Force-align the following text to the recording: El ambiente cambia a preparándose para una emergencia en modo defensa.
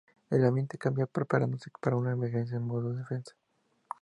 El 0.31 0.43
ambiente 0.45 0.79
cambia 0.79 1.03
a 1.03 1.07
preparándose 1.07 1.69
para 1.79 1.95
una 1.95 2.11
emergencia 2.13 2.57
en 2.57 2.63
modo 2.65 2.91
defensa. 2.91 3.33